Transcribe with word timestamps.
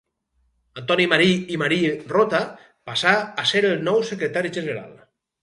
Antoni 0.81 1.03
Marí 1.11 1.27
i 1.55 1.59
Marí 1.63 1.77
Rota, 2.13 2.41
passà 2.91 3.13
a 3.45 3.47
ser 3.53 3.63
el 3.71 3.87
nou 3.91 4.03
secretari 4.11 4.55
general. 4.59 4.91